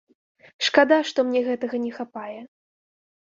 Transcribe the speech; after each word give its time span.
Шкада, 0.67 0.97
што 1.09 1.25
мне 1.27 1.41
гэтага 1.49 1.75
не 1.85 1.91
хапае. 1.99 2.39